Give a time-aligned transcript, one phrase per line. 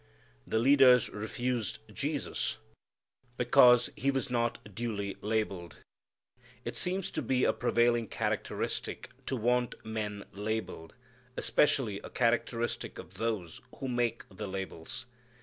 [0.47, 2.57] The leaders refused Jesus
[3.37, 5.75] because He was not duly labelled.
[6.65, 10.95] It seems to be a prevailing characteristic to want men labelled,
[11.37, 15.05] especially a characteristic of those who make the labels.